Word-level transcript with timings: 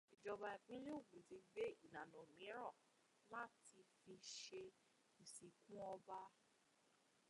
Ìjọba 0.15 0.47
ìpínlẹ̀ 0.57 0.97
Ògùn 0.99 1.23
ti 1.27 1.37
gbé 1.49 1.63
ìlànà 1.85 2.19
mìíràn 2.31 2.75
láti 3.33 3.79
fi 3.99 4.13
ṣe 4.39 4.61
ìsìnkú 5.23 5.73
ọba. 5.93 6.19